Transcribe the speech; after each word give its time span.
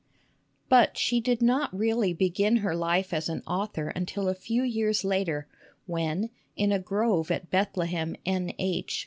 But 0.67 0.97
she 0.97 1.21
did 1.21 1.43
not 1.43 1.77
really 1.77 2.11
begin 2.11 2.57
her 2.65 2.75
life 2.75 3.13
as 3.13 3.29
an 3.29 3.43
author 3.45 3.89
until 3.89 4.29
a 4.29 4.33
few 4.33 4.63
years 4.63 5.03
later, 5.05 5.47
when 5.85 6.31
in 6.55 6.71
a 6.71 6.79
grove 6.79 7.29
at 7.29 7.51
Bethlehem, 7.51 8.15
N. 8.25 8.51
H. 8.57 8.99